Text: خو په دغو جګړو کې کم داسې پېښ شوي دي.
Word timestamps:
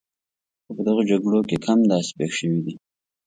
خو 0.63 0.71
په 0.75 0.81
دغو 0.87 1.01
جګړو 1.11 1.39
کې 1.49 1.57
کم 1.65 1.79
داسې 1.91 2.11
پېښ 2.19 2.31
شوي 2.39 2.59
دي. 2.65 2.73